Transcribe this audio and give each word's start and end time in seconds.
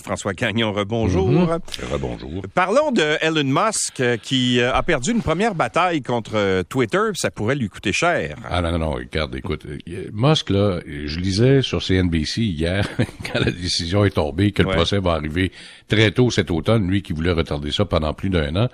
François 0.00 0.32
Gagnon, 0.32 0.72
rebonjour. 0.72 1.28
Mhm. 1.28 1.60
Rebonjour. 1.92 2.42
Parlons 2.52 2.90
de 2.90 3.16
Elon 3.20 3.44
Musk 3.44 4.00
euh, 4.00 4.16
qui 4.16 4.58
euh, 4.58 4.74
a 4.74 4.82
perdu 4.82 5.12
une 5.12 5.22
première 5.22 5.54
bataille 5.54 6.02
contre 6.02 6.32
euh, 6.34 6.64
Twitter. 6.64 6.98
Ça 7.14 7.30
pourrait 7.30 7.54
lui 7.54 7.68
coûter 7.68 7.92
cher. 7.92 8.34
Ah 8.50 8.60
non, 8.60 8.72
non, 8.72 8.78
non, 8.78 8.90
regarde, 8.94 9.36
écoute, 9.36 9.68
Musk, 10.12 10.50
là, 10.50 10.80
je 10.84 11.20
lisais 11.20 11.62
sur 11.62 11.80
CNBC 11.80 12.42
hier, 12.42 12.88
quand 12.98 13.38
la 13.38 13.52
décision 13.52 14.04
est 14.04 14.16
tombée, 14.16 14.50
que 14.50 14.64
le 14.64 14.70
procès 14.70 14.98
va 14.98 15.12
arriver 15.12 15.52
très 15.86 16.10
tôt 16.10 16.32
cet 16.32 16.50
automne, 16.50 16.88
lui 16.88 17.02
qui 17.02 17.12
voulait 17.12 17.30
retarder 17.30 17.70
ça 17.70 17.84
pendant 17.84 18.12
plus 18.14 18.30
d'un 18.30 18.56
an. 18.56 18.68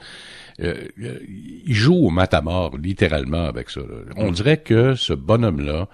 il 0.59 1.75
joue 1.75 1.97
au 1.97 2.09
matamor, 2.09 2.79
littéralement, 2.79 3.45
avec 3.45 3.69
ça. 3.69 3.83
On 4.17 4.31
mm. 4.31 4.35
dirait 4.35 4.57
que 4.57 4.95
ce 4.95 5.13
bonhomme-là, 5.13 5.87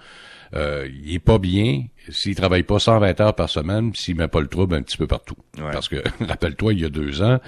il 0.53 1.13
est 1.13 1.19
pas 1.19 1.37
bien, 1.37 1.83
s'il 2.09 2.35
travaille 2.35 2.63
pas 2.63 2.79
120 2.79 3.19
heures 3.21 3.35
par 3.35 3.49
semaine, 3.49 3.93
s'il 3.93 4.15
met 4.15 4.27
pas 4.27 4.41
le 4.41 4.47
trouble 4.47 4.75
un 4.75 4.81
petit 4.81 4.97
peu 4.97 5.07
partout. 5.07 5.35
Parce 5.57 5.87
que, 5.87 5.97
rappelle-toi, 6.23 6.73
il 6.73 6.79
y 6.81 6.85
a 6.85 6.89
deux 6.89 7.21
ans, 7.21 7.39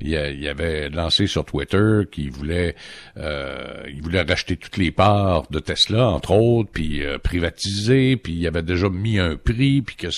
il, 0.00 0.10
y 0.10 0.48
avait 0.48 0.88
lancé 0.88 1.26
sur 1.26 1.44
Twitter 1.44 2.02
qu'il 2.10 2.30
voulait, 2.30 2.74
euh, 3.16 3.82
il 3.88 4.02
voulait 4.02 4.22
racheter 4.22 4.56
toutes 4.56 4.76
les 4.76 4.90
parts 4.90 5.48
de 5.50 5.58
Tesla, 5.58 6.08
entre 6.08 6.32
autres, 6.32 6.70
puis 6.72 7.04
euh, 7.04 7.18
privatiser, 7.18 8.16
puis 8.16 8.32
il 8.32 8.46
avait 8.46 8.62
déjà 8.62 8.88
mis 8.88 9.18
un 9.18 9.36
prix, 9.36 9.82
puis 9.82 9.96
que 9.96 10.08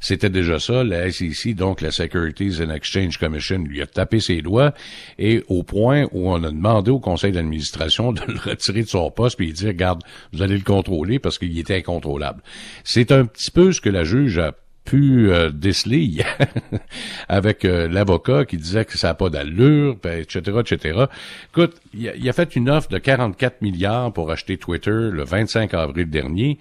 c'était 0.00 0.30
déjà 0.30 0.58
ça. 0.58 0.82
La 0.82 1.10
SEC, 1.10 1.54
donc 1.54 1.80
la 1.80 1.90
Securities 1.90 2.62
and 2.62 2.70
Exchange 2.70 3.18
Commission, 3.18 3.58
lui 3.58 3.82
a 3.82 3.86
tapé 3.86 4.20
ses 4.20 4.40
doigts, 4.40 4.72
et 5.18 5.42
au 5.48 5.62
point 5.62 6.06
où 6.12 6.30
on 6.30 6.42
a 6.42 6.50
demandé 6.50 6.90
au 6.90 7.00
conseil 7.00 7.32
d'administration 7.32 8.12
de 8.12 8.22
le 8.26 8.38
retirer 8.38 8.82
de 8.82 8.88
son 8.88 9.10
poste, 9.10 9.36
puis 9.36 9.48
il 9.48 9.52
dit, 9.52 9.66
regarde, 9.66 10.02
vous 10.32 10.42
allez 10.42 10.56
le 10.56 10.64
contrôler 10.64 11.18
parce 11.18 11.38
qu'il 11.38 11.58
était 11.58 11.76
incontrôlable. 11.76 12.42
C'est 12.84 13.12
un 13.12 13.25
petit 13.26 13.50
peu 13.50 13.72
ce 13.72 13.80
que 13.80 13.90
la 13.90 14.04
juge 14.04 14.38
a 14.38 14.54
pu 14.86 15.30
euh, 15.30 15.50
déceler 15.50 16.24
avec 17.28 17.64
euh, 17.64 17.88
l'avocat 17.88 18.44
qui 18.44 18.56
disait 18.56 18.84
que 18.84 18.96
ça 18.96 19.08
n'a 19.08 19.14
pas 19.14 19.28
d'allure, 19.28 19.96
etc., 20.04 20.40
ben, 20.46 20.60
etc. 20.60 21.04
Écoute, 21.50 21.76
il 21.92 22.28
a, 22.28 22.32
fait 22.32 22.56
une 22.56 22.70
offre 22.70 22.88
de 22.88 22.98
44 22.98 23.62
milliards 23.62 24.12
pour 24.12 24.30
acheter 24.30 24.56
Twitter 24.56 24.90
le 24.90 25.24
25 25.24 25.74
avril 25.74 26.08
dernier. 26.08 26.58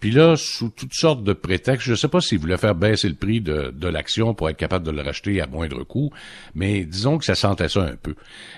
Puis 0.00 0.10
là, 0.10 0.36
sous 0.36 0.70
toutes 0.70 0.94
sortes 0.94 1.22
de 1.22 1.32
prétextes, 1.32 1.86
je 1.86 1.92
ne 1.92 1.96
sais 1.96 2.08
pas 2.08 2.20
s'il 2.20 2.38
voulait 2.38 2.56
faire 2.56 2.74
baisser 2.74 3.08
le 3.08 3.14
prix 3.14 3.40
de, 3.40 3.72
de 3.74 3.88
l'action 3.88 4.34
pour 4.34 4.48
être 4.48 4.56
capable 4.56 4.86
de 4.86 4.90
le 4.90 5.02
racheter 5.02 5.40
à 5.40 5.46
moindre 5.46 5.84
coût, 5.84 6.10
mais 6.54 6.84
disons 6.84 7.18
que 7.18 7.24
ça 7.24 7.34
sentait 7.34 7.68
ça 7.68 7.82
un 7.82 7.96
peu. 7.96 8.14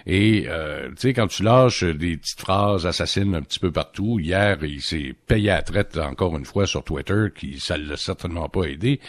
Et 0.06 0.46
euh, 0.48 0.88
tu 0.90 0.96
sais, 0.98 1.12
quand 1.12 1.26
tu 1.26 1.42
lâches 1.42 1.84
des 1.84 2.16
petites 2.16 2.40
phrases 2.40 2.86
assassines 2.86 3.34
un 3.34 3.42
petit 3.42 3.58
peu 3.58 3.70
partout, 3.72 4.18
hier, 4.20 4.58
il 4.62 4.80
s'est 4.80 5.14
payé 5.26 5.50
à 5.50 5.62
traite 5.62 5.96
encore 5.98 6.36
une 6.36 6.44
fois 6.44 6.66
sur 6.66 6.84
Twitter, 6.84 7.26
qui 7.34 7.58
ça 7.58 7.76
l'a 7.76 7.96
certainement 7.96 8.48
pas 8.48 8.64
aidé. 8.64 9.00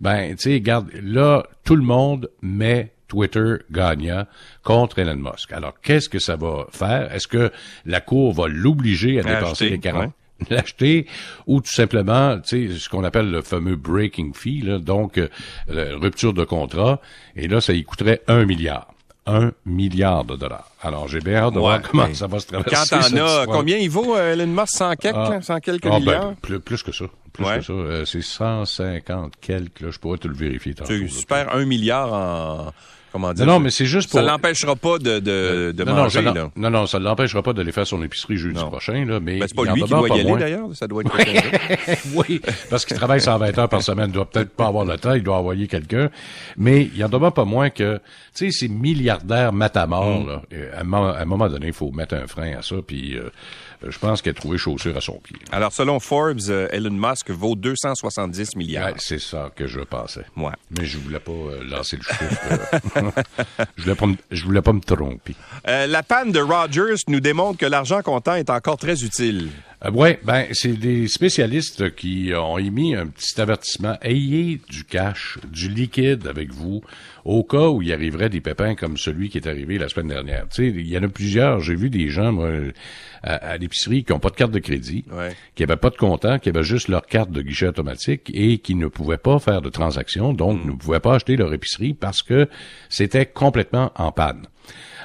Ben, 0.00 0.34
tu 0.36 0.42
sais, 0.42 0.54
regarde, 0.54 0.90
là, 1.02 1.44
tout 1.64 1.76
le 1.76 1.82
monde 1.82 2.30
met 2.42 2.92
Twitter 3.08 3.56
gagnant 3.70 4.26
contre 4.62 4.98
Elon 4.98 5.16
Musk. 5.16 5.52
Alors, 5.52 5.74
qu'est-ce 5.82 6.08
que 6.08 6.18
ça 6.18 6.36
va 6.36 6.66
faire? 6.70 7.12
Est-ce 7.12 7.28
que 7.28 7.52
la 7.86 8.00
Cour 8.00 8.32
va 8.32 8.48
l'obliger 8.48 9.20
à 9.20 9.22
dépenser 9.22 9.70
les 9.70 9.78
40? 9.78 10.12
l'acheter 10.50 11.06
ou 11.46 11.60
tout 11.60 11.70
simplement, 11.70 12.38
tu 12.40 12.68
sais, 12.68 12.78
ce 12.78 12.88
qu'on 12.88 13.04
appelle 13.04 13.30
le 13.30 13.42
fameux 13.42 13.76
breaking 13.76 14.32
fee, 14.34 14.60
là, 14.62 14.78
donc 14.78 15.18
euh, 15.18 15.28
rupture 15.68 16.32
de 16.32 16.44
contrat, 16.44 17.00
et 17.36 17.48
là, 17.48 17.60
ça 17.60 17.72
y 17.72 17.84
coûterait 17.84 18.20
un 18.26 18.44
milliard. 18.44 18.93
Un 19.26 19.52
milliard 19.64 20.24
de 20.24 20.36
dollars. 20.36 20.70
Alors, 20.82 21.08
j'ai 21.08 21.20
bien 21.20 21.36
hâte 21.36 21.54
de 21.54 21.58
voir 21.58 21.80
comment 21.80 22.12
ça 22.12 22.26
va 22.26 22.40
se 22.40 22.46
traverser. 22.46 22.90
Quand 22.90 23.00
t'en 23.00 23.16
as, 23.16 23.46
combien 23.46 23.78
il 23.78 23.88
vaut 23.88 24.14
euh, 24.16 24.34
Elon 24.34 24.46
Musk? 24.46 24.76
100 24.76 24.96
quelques, 24.96 25.16
ah, 25.16 25.40
100 25.40 25.60
quelques 25.60 25.86
ah, 25.86 25.90
ben, 25.90 25.98
milliards? 25.98 26.34
plus, 26.42 26.60
plus 26.60 26.82
que 26.82 26.92
ça. 26.92 27.06
Plus 27.32 27.44
que 27.44 27.60
ça. 27.62 27.72
Euh, 27.72 28.04
c'est 28.04 28.20
150 28.20 29.34
quelques, 29.40 29.80
là, 29.80 29.90
je 29.90 29.98
pourrais 29.98 30.18
te 30.18 30.28
le 30.28 30.34
vérifier. 30.34 30.74
Tu 30.74 31.08
super, 31.08 31.54
un 31.54 31.64
milliard 31.64 32.12
en 32.12 32.72
non, 33.18 33.60
mais 33.60 33.70
c'est 33.70 33.86
juste 33.86 34.10
pour... 34.10 34.20
Ça 34.20 34.26
l'empêchera 34.26 34.76
pas 34.76 34.98
de, 34.98 35.18
de, 35.20 35.72
de 35.72 35.84
non, 35.84 35.94
manger, 35.94 36.22
non, 36.22 36.50
non, 36.56 36.70
non, 36.70 36.86
ça 36.86 36.98
l'empêchera 36.98 37.42
pas 37.42 37.52
d'aller 37.52 37.72
faire 37.72 37.86
son 37.86 38.02
épicerie 38.02 38.36
jeudi 38.36 38.60
prochain, 38.60 39.04
là, 39.04 39.20
mais... 39.20 39.38
Ben, 39.38 39.48
c'est 39.48 39.56
pas 39.56 39.72
lui 39.72 39.82
qui 39.82 39.88
doit 39.88 40.08
y 40.08 40.20
aller, 40.20 40.36
d'ailleurs, 40.36 40.68
ça 40.74 40.86
doit 40.86 41.02
être 41.02 41.12
Oui, 42.14 42.40
parce 42.70 42.84
qu'il 42.84 42.96
travaille 42.96 43.20
120 43.20 43.58
heures 43.58 43.68
par 43.68 43.82
semaine, 43.82 44.06
il 44.08 44.12
doit 44.12 44.28
peut-être 44.28 44.50
pas 44.50 44.66
avoir 44.66 44.84
le 44.84 44.98
temps, 44.98 45.14
il 45.14 45.22
doit 45.22 45.36
envoyer 45.36 45.68
quelqu'un, 45.68 46.10
mais 46.56 46.90
il 46.94 47.04
en 47.04 47.08
demeure 47.08 47.32
pas 47.32 47.44
moins 47.44 47.70
que, 47.70 48.00
tu 48.34 48.50
sais, 48.50 48.50
ces 48.50 48.68
milliardaires 48.68 49.52
matamors, 49.52 50.20
mm. 50.20 50.26
là, 50.28 50.42
à, 50.76 50.80
un 50.80 51.24
moment 51.24 51.48
donné, 51.48 51.68
il 51.68 51.72
faut 51.72 51.90
mettre 51.92 52.14
un 52.14 52.26
frein 52.26 52.56
à 52.58 52.62
ça, 52.62 52.76
puis 52.86 53.16
euh, 53.16 53.30
je 53.88 53.98
pense 53.98 54.22
qu'il 54.22 54.30
a 54.30 54.34
trouvé 54.34 54.58
chaussure 54.58 54.96
à 54.96 55.00
son 55.00 55.18
pied. 55.18 55.36
Alors, 55.52 55.72
selon 55.72 56.00
Forbes, 56.00 56.40
euh, 56.48 56.68
Elon 56.70 56.90
Musk 56.90 57.30
vaut 57.30 57.54
270 57.54 58.56
milliards. 58.56 58.86
Ouais, 58.86 58.94
c'est 58.98 59.20
ça 59.20 59.50
que 59.54 59.66
je 59.66 59.80
pensais. 59.80 60.24
Ouais. 60.36 60.52
Mais 60.70 60.84
je 60.84 60.98
voulais 60.98 61.20
pas 61.20 61.32
euh, 61.32 61.64
lancer 61.64 61.96
le 61.96 62.02
chiffre. 62.02 63.02
je 63.76 63.82
voulais 63.82 64.44
voulais 64.44 64.62
pas 64.62 64.72
me 64.72 64.80
tromper. 64.80 65.34
Euh, 65.68 65.86
la 65.86 66.02
panne 66.02 66.32
de 66.32 66.40
Rogers 66.40 67.02
nous 67.08 67.20
démontre 67.20 67.58
que 67.58 67.66
l'argent 67.66 68.02
comptant 68.02 68.34
est 68.34 68.50
encore 68.50 68.76
très 68.76 69.04
utile. 69.04 69.50
Euh, 69.84 69.90
oui, 69.92 70.16
ben 70.24 70.46
c'est 70.52 70.72
des 70.72 71.08
spécialistes 71.08 71.94
qui 71.94 72.32
ont 72.34 72.58
émis 72.58 72.94
un 72.94 73.06
petit 73.06 73.38
avertissement. 73.40 73.96
Ayez 74.00 74.60
du 74.70 74.84
cash, 74.84 75.38
du 75.50 75.68
liquide 75.68 76.26
avec 76.26 76.50
vous 76.52 76.82
au 77.24 77.42
cas 77.42 77.68
où 77.68 77.82
il 77.82 77.92
arriverait 77.92 78.28
des 78.30 78.40
pépins 78.40 78.74
comme 78.74 78.96
celui 78.96 79.28
qui 79.28 79.38
est 79.38 79.46
arrivé 79.46 79.78
la 79.78 79.88
semaine 79.88 80.08
dernière. 80.08 80.46
Tu 80.48 80.62
sais, 80.62 80.68
il 80.68 80.88
y 80.88 80.96
en 80.96 81.02
a 81.02 81.08
plusieurs. 81.08 81.60
J'ai 81.60 81.74
vu 81.74 81.90
des 81.90 82.08
gens 82.08 82.32
moi, 82.32 82.50
à, 83.22 83.56
l'épicerie 83.58 84.04
qui 84.04 84.12
n'ont 84.12 84.20
pas 84.20 84.30
de 84.30 84.36
carte 84.36 84.52
de 84.52 84.58
crédit, 84.58 85.04
qui 85.54 85.62
n'avaient 85.62 85.76
pas 85.76 85.90
de 85.90 85.96
comptant, 85.96 86.38
qui 86.38 86.48
avaient 86.48 86.64
juste 86.64 86.88
leur 86.88 87.06
carte 87.06 87.30
de 87.30 87.42
guichet 87.42 87.68
automatique 87.68 88.30
et 88.32 88.58
qui 88.58 88.74
ne 88.74 88.86
pouvaient 88.86 89.18
pas 89.18 89.38
faire 89.38 89.60
de 89.60 89.68
transactions, 89.68 90.32
donc 90.32 90.64
mm. 90.64 90.68
ne 90.68 90.72
pouvaient 90.72 91.00
pas 91.00 91.14
acheter 91.14 91.36
leur 91.36 91.52
épicerie 91.52 91.94
parce 91.94 92.22
que 92.22 92.48
c'était 92.88 93.26
complètement 93.26 93.92
en 93.96 94.12
panne. 94.12 94.46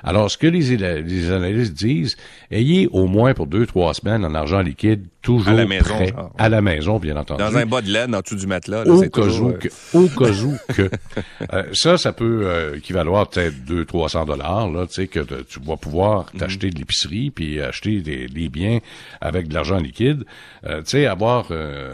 Alors, 0.04 0.32
ce 0.32 0.38
que 0.38 0.48
les, 0.48 0.78
les, 0.78 1.32
analystes 1.32 1.74
disent, 1.74 2.16
ayez 2.52 2.88
au 2.92 3.08
moins 3.08 3.34
pour 3.34 3.48
deux, 3.48 3.66
trois 3.66 3.94
semaines 3.94 4.24
en 4.26 4.34
argent 4.34 4.62
liquide 4.62 5.06
toujours 5.22 5.50
à 5.50 5.54
la 5.54 5.66
maison, 5.66 5.96
prêt, 5.96 6.14
à 6.38 6.50
la 6.50 6.62
maison, 6.62 6.98
bien 6.98 7.18
entendu. 7.18 7.44
Dans 7.44 7.58
un 7.58 7.66
bas 7.66 7.82
de 7.82 7.90
laine 7.90 8.16
en 8.16 8.22
dessous 8.22 8.36
du 8.36 8.48
matelas. 8.48 8.86
Là, 8.86 8.94
au, 8.94 9.02
cas 9.02 9.22
où 9.22 9.50
euh, 9.50 9.58
que, 9.58 9.68
au 9.94 10.08
cas 10.08 10.32
où 10.32 10.58
que, 10.74 10.90
euh, 11.54 11.64
ça, 11.74 11.98
ça 11.98 12.14
peut 12.14 12.44
euh, 12.46 12.78
équivaloir 12.78 13.30
peut-être 13.30 13.66
deux, 13.66 13.84
trois 13.84 14.08
cents 14.08 14.26
dollars, 14.26 14.72
là, 14.72 14.88
tu 14.88 14.94
sais, 14.94 15.08
que 15.08 15.20
tu 15.20 15.60
vas 15.62 15.76
pouvoir 15.76 16.28
mhm. 16.34 16.40
t'acheter 16.40 16.70
de 16.70 16.78
l'épicerie 16.78 17.32
puis 17.32 17.60
acheter 17.60 18.02
des, 18.02 18.28
des, 18.28 18.50
biens 18.50 18.80
avec 19.20 19.50
de 19.50 19.54
l'argent 19.54 19.78
liquide. 19.78 20.24
tu 20.64 20.70
sais, 20.86 21.06
avoir... 21.06 21.52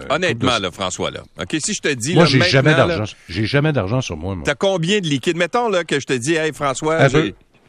Honnêtement, 0.09 0.59
là, 0.59 0.69
François, 0.71 1.09
là, 1.09 1.21
OK, 1.41 1.55
si 1.59 1.73
je 1.73 1.81
te 1.81 1.93
dis... 1.93 2.13
Moi, 2.13 2.25
j'ai 2.25 2.41
jamais 2.41 2.75
d'argent. 2.75 3.11
J'ai 3.27 3.45
jamais 3.45 3.73
d'argent 3.73 4.01
sur 4.01 4.17
moi, 4.17 4.35
moi. 4.35 4.43
T'as 4.45 4.55
combien 4.55 4.99
de 4.99 5.07
liquide? 5.07 5.37
Mettons, 5.37 5.69
là, 5.69 5.83
que 5.83 5.99
je 5.99 6.05
te 6.05 6.13
dis, 6.13 6.35
hey, 6.35 6.53
François, 6.53 6.99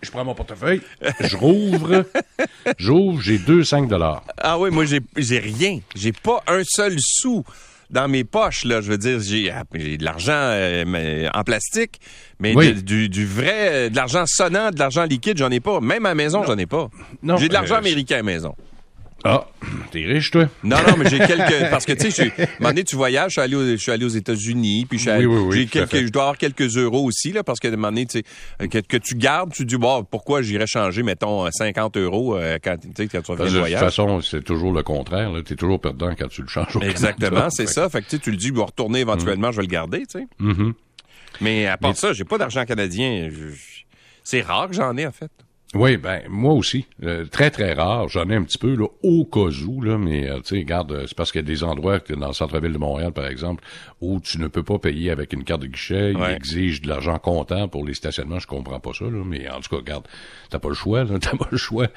je 0.02 0.10
prends 0.10 0.24
mon 0.24 0.34
portefeuille, 0.34 0.80
je 1.20 1.36
rouvre, 1.36 2.04
j'ouvre, 2.78 3.20
j'ai 3.20 3.38
deux 3.38 3.64
5 3.64 3.88
dollars. 3.88 4.22
Ah 4.38 4.58
oui, 4.58 4.70
moi 4.70 4.84
j'ai 4.84 5.00
j'ai 5.16 5.38
rien, 5.38 5.80
j'ai 5.94 6.12
pas 6.12 6.42
un 6.46 6.62
seul 6.64 6.96
sou 6.98 7.44
dans 7.90 8.08
mes 8.08 8.24
poches 8.24 8.64
là, 8.64 8.80
je 8.80 8.90
veux 8.90 8.98
dire 8.98 9.20
j'ai 9.20 9.50
ah, 9.50 9.64
de 9.72 10.04
l'argent 10.04 10.32
euh, 10.32 11.28
en 11.32 11.44
plastique, 11.44 12.00
mais 12.40 12.54
du, 12.74 13.08
du, 13.08 13.26
vrai 13.26 13.68
euh, 13.86 13.88
de 13.88 13.96
l'argent 13.96 14.24
sonnant, 14.26 14.70
de 14.70 14.78
l'argent 14.78 15.04
liquide, 15.04 15.38
j'en 15.38 15.50
ai 15.50 15.60
pas, 15.60 15.80
même 15.80 16.06
à 16.06 16.10
la 16.10 16.14
maison, 16.14 16.44
j'en 16.44 16.58
ai 16.58 16.66
pas. 16.66 16.88
J'ai 17.38 17.48
de 17.48 17.52
l'argent 17.52 17.76
euh, 17.76 17.78
américain 17.78 18.16
à 18.16 18.18
la 18.18 18.24
maison. 18.24 18.54
Ah, 19.28 19.46
t'es 19.90 20.04
riche, 20.04 20.30
toi? 20.30 20.48
Non, 20.62 20.76
non, 20.86 20.96
mais 20.96 21.10
j'ai 21.10 21.18
quelques. 21.18 21.68
Parce 21.70 21.84
que, 21.84 21.92
tu 21.92 22.12
sais, 22.12 22.32
un 22.38 22.46
moment 22.60 22.70
donné, 22.70 22.84
tu 22.84 22.94
voyages, 22.94 23.32
je 23.32 23.40
suis 23.40 23.40
allé, 23.40 23.72
je 23.72 23.82
suis 23.82 23.90
allé 23.90 24.04
aux 24.04 24.08
États-Unis, 24.08 24.86
puis 24.88 25.00
je, 25.00 25.10
oui, 25.10 25.26
oui, 25.26 25.40
oui, 25.40 25.66
quelques, 25.66 26.06
je 26.06 26.08
dois 26.12 26.22
avoir 26.22 26.38
quelques 26.38 26.76
euros 26.76 27.04
aussi, 27.04 27.32
là, 27.32 27.42
parce 27.42 27.58
que, 27.58 27.66
un 27.66 27.72
moment 27.72 27.88
donné, 27.88 28.06
tu 28.06 28.22
sais, 28.60 28.68
que, 28.68 28.78
que, 28.78 28.96
tu 28.96 29.16
gardes, 29.16 29.52
tu 29.52 29.64
dis, 29.64 29.76
bon, 29.76 30.04
pourquoi 30.04 30.42
j'irais 30.42 30.68
changer, 30.68 31.02
mettons, 31.02 31.50
50 31.50 31.96
euros 31.96 32.36
euh, 32.36 32.58
quand, 32.62 32.76
quand 32.96 33.22
tu 33.22 33.30
reviens 33.32 33.46
de 33.46 33.58
voyage? 33.58 33.80
De 33.80 33.86
toute 33.86 33.94
façon, 33.94 34.20
c'est 34.20 34.44
toujours 34.44 34.72
le 34.72 34.84
contraire, 34.84 35.32
Tu 35.44 35.54
es 35.54 35.56
toujours 35.56 35.80
perdant 35.80 36.14
quand 36.16 36.28
tu 36.28 36.42
le 36.42 36.48
changes 36.48 36.76
au 36.76 36.80
Exactement, 36.80 37.50
c'est 37.50 37.66
ça. 37.66 37.88
Fait 37.88 38.02
que, 38.02 38.16
tu 38.16 38.30
le 38.30 38.36
dis, 38.36 38.52
bon, 38.52 38.64
retourner 38.64 39.00
éventuellement, 39.00 39.50
je 39.50 39.56
vais 39.56 39.66
le 39.66 39.68
garder, 39.68 40.06
tu 40.06 40.20
sais. 40.20 40.26
Mm-hmm. 40.40 40.72
Mais 41.40 41.66
à 41.66 41.76
part 41.76 41.96
ça, 41.96 42.12
j'ai 42.12 42.24
pas 42.24 42.38
d'argent 42.38 42.64
canadien. 42.64 43.28
C'est 44.22 44.40
rare 44.40 44.68
que 44.68 44.74
j'en 44.74 44.96
ai, 44.96 45.06
en 45.06 45.12
fait. 45.12 45.30
Oui, 45.74 45.96
ben 45.96 46.22
moi 46.28 46.52
aussi. 46.52 46.86
Euh, 47.02 47.26
très, 47.26 47.50
très 47.50 47.72
rare. 47.72 48.08
J'en 48.08 48.28
ai 48.30 48.36
un 48.36 48.44
petit 48.44 48.58
peu 48.58 48.74
là, 48.74 48.86
au 49.02 49.24
cas 49.24 49.50
où, 49.66 49.82
là, 49.82 49.98
mais 49.98 50.28
euh, 50.28 50.36
tu 50.36 50.54
sais, 50.54 50.56
regarde, 50.56 50.92
euh, 50.92 51.04
c'est 51.08 51.16
parce 51.16 51.32
qu'il 51.32 51.40
y 51.40 51.44
a 51.44 51.46
des 51.46 51.64
endroits 51.64 51.98
dans 52.08 52.28
le 52.28 52.32
centre-ville 52.32 52.72
de 52.72 52.78
Montréal, 52.78 53.12
par 53.12 53.26
exemple, 53.26 53.64
où 54.00 54.20
tu 54.20 54.40
ne 54.40 54.46
peux 54.46 54.62
pas 54.62 54.78
payer 54.78 55.10
avec 55.10 55.32
une 55.32 55.42
carte 55.42 55.62
de 55.62 55.66
guichet. 55.66 56.12
Ils 56.12 56.34
exigent 56.34 56.82
de 56.82 56.88
l'argent 56.88 57.18
comptant 57.18 57.68
pour 57.68 57.84
les 57.84 57.94
stationnements. 57.94 58.38
Je 58.38 58.46
comprends 58.46 58.78
pas 58.78 58.92
ça, 58.92 59.06
là, 59.06 59.22
mais 59.26 59.48
en 59.50 59.60
tout 59.60 59.70
cas, 59.70 59.76
regarde, 59.76 60.06
t'as 60.50 60.60
pas 60.60 60.68
le 60.68 60.74
choix, 60.74 61.04
là, 61.04 61.18
t'as 61.20 61.36
pas 61.36 61.48
le 61.50 61.58
choix. 61.58 61.88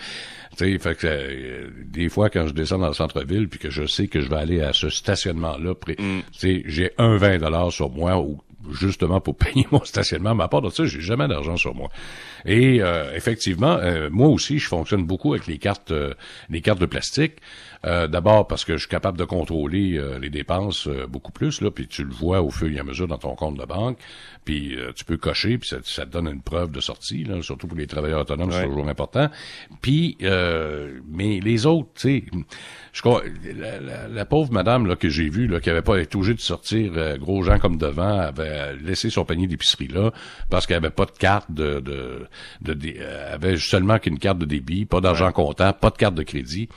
Tu 0.58 0.58
sais, 0.58 0.80
fait 0.80 0.96
que 0.96 1.72
des 1.86 2.10
fois, 2.10 2.30
quand 2.30 2.48
je 2.48 2.54
descends 2.54 2.80
dans 2.80 2.88
le 2.88 2.94
centre-ville, 2.94 3.48
puis 3.48 3.60
que 3.60 3.70
je 3.70 3.86
sais 3.86 4.08
que 4.08 4.20
je 4.20 4.30
vais 4.30 4.38
aller 4.38 4.62
à 4.62 4.74
ce 4.74 4.90
stationnement-là, 4.90 5.74
mm. 5.74 5.96
tu 5.96 6.24
sais, 6.32 6.64
j'ai 6.66 6.92
un 6.98 7.18
20 7.18 7.38
dollars 7.38 7.72
sur 7.72 7.92
moi 7.92 8.20
ou 8.20 8.40
justement 8.72 9.22
pour 9.22 9.36
payer 9.38 9.68
mon 9.72 9.84
stationnement. 9.84 10.36
Mais 10.36 10.44
à 10.44 10.48
part 10.48 10.62
de 10.62 10.70
ça, 10.70 10.86
j'ai 10.86 11.02
jamais 11.02 11.28
d'argent 11.28 11.58
sur 11.58 11.76
moi. 11.76 11.90
Et 12.46 12.82
euh, 12.82 13.16
effectivement, 13.16 13.78
euh, 13.78 14.10
moi 14.12 14.28
aussi, 14.28 14.60
je 14.60 14.68
fonctionne 14.68 15.06
beaucoup 15.06 15.34
avec 15.34 15.48
les 15.48 15.58
cartes, 15.58 15.92
euh, 15.92 16.14
les 16.50 16.62
cartes 16.62 16.80
de 16.80 16.86
plastique. 16.86 17.38
D'abord 17.82 18.46
parce 18.46 18.66
que 18.66 18.74
je 18.74 18.80
suis 18.80 18.90
capable 18.90 19.18
de 19.18 19.24
contrôler 19.24 19.98
les 20.20 20.30
dépenses 20.30 20.90
beaucoup 21.08 21.32
plus, 21.32 21.62
là, 21.62 21.72
puis 21.72 21.88
tu 21.88 22.04
le 22.04 22.12
vois 22.12 22.42
au 22.42 22.50
fur 22.50 22.68
et 22.68 22.78
à 22.78 22.84
mesure 22.84 23.08
dans 23.08 23.18
ton 23.18 23.36
compte 23.36 23.58
de 23.58 23.64
banque, 23.64 23.98
puis 24.44 24.76
tu 24.98 25.06
peux 25.06 25.16
cocher, 25.16 25.58
puis 25.58 25.70
ça, 25.70 25.78
ça, 25.86 26.06
te 26.06 26.12
donne 26.12 26.28
une 26.28 26.42
preuve 26.42 26.72
de 26.72 26.82
sortie, 26.82 27.24
là, 27.24 27.42
surtout 27.42 27.68
pour 27.68 27.78
les 27.78 27.88
travailleurs 27.88 28.20
autonomes, 28.20 28.52
c'est 28.52 28.66
toujours 28.66 28.90
important. 28.90 29.30
Puis, 29.80 30.18
mais 30.20 31.40
les 31.40 31.66
autres, 31.66 31.88
tu 31.96 32.02
sais, 32.02 32.24
je 33.00 33.02
crois, 33.02 33.24
la, 34.12 34.26
pauvre 34.26 34.52
madame 34.52 34.86
là, 34.86 34.98
que 34.98 35.08
j'ai 35.08 35.30
vue, 35.30 35.48
là, 35.48 35.62
qui 35.62 35.70
avait 35.70 35.82
pas 35.82 35.98
été 36.02 36.18
obligée 36.18 36.34
de 36.34 36.42
sortir 36.42 36.92
gros 37.18 37.44
gens 37.44 37.58
comme 37.58 37.78
devant, 37.78 38.20
avait 38.20 38.76
laissé 38.76 39.10
son 39.10 39.24
panier 39.24 39.48
d'épicerie 39.48 39.88
là 39.88 40.12
parce 40.50 40.68
qu'elle 40.68 40.76
avait 40.76 40.90
pas 40.90 41.06
de 41.06 41.12
carte 41.12 41.50
de, 41.50 41.80
de, 41.80 42.28
de, 42.62 42.94
euh, 43.00 43.36
avait 43.36 43.56
seulement 43.56 44.00
qu'une 44.00 44.20
carte 44.20 44.38
de 44.38 44.44
débit, 44.44 44.84
pas 44.84 45.00
d'argent 45.00 45.32
comptant, 45.32 45.72
pas 45.72 45.92
de 45.92 45.96
carte 45.96 46.16
de 46.16 46.24
crédit. 46.24 46.68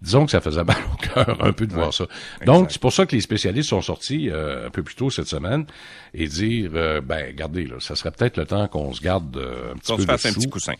Disons 0.00 0.24
que 0.24 0.32
ça 0.32 0.40
faisait 0.40 0.64
mal 0.64 0.78
au 0.92 0.96
cœur 0.96 1.44
un 1.44 1.52
peu 1.52 1.64
de 1.64 1.74
voir 1.74 1.94
ça. 1.94 2.06
Donc, 2.44 2.72
c'est 2.72 2.80
pour 2.80 2.92
ça 2.92 3.06
que 3.06 3.14
les 3.14 3.20
spécialistes 3.20 3.68
sont 3.68 3.82
sortis 3.82 4.30
euh, 4.30 4.66
un 4.66 4.70
peu 4.70 4.82
plus 4.82 4.96
tôt 4.96 5.10
cette 5.10 5.28
semaine 5.28 5.64
et 6.12 6.26
dire, 6.26 6.72
euh, 6.74 7.00
ben, 7.00 7.24
regardez, 7.28 7.66
là, 7.66 7.76
ça 7.78 7.94
serait 7.94 8.10
peut-être 8.10 8.36
le 8.36 8.46
temps 8.46 8.66
qu'on 8.66 8.92
se 8.92 9.00
garde 9.00 9.36
un 9.36 9.78
petit 9.78 9.94
peu 9.94 10.02
se 10.02 10.06
fasse 10.06 10.26
un 10.26 10.32
petit 10.32 10.50
coussin. 10.50 10.74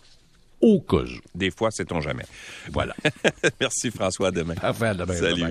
Au 0.63 0.81
cas 0.81 0.99
où. 0.99 1.21
Des 1.35 1.51
fois, 1.51 1.71
c'est 1.71 1.91
on 1.93 2.01
jamais. 2.01 2.25
Voilà. 2.71 2.95
Merci 3.61 3.91
François, 3.91 4.29
à 4.29 4.31
demain. 4.31 4.55
À 4.63 4.73
demain. 4.73 5.15
Salut. 5.15 5.45